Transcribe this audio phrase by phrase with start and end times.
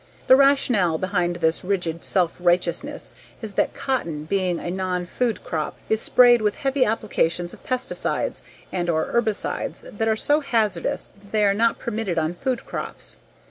[0.25, 3.13] The rationale behind this rigid self righteousness
[3.43, 8.41] is that cotton, being a nonfood crop, is sprayed with heavy applications of pesticides
[8.71, 13.17] and/or herbicides that are so hazardous that they not permitted on food crops.